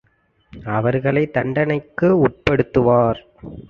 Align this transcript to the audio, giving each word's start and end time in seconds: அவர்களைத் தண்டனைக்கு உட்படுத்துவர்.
அவர்களைத் 0.63 1.33
தண்டனைக்கு 1.33 2.27
உட்படுத்துவர். 2.27 3.19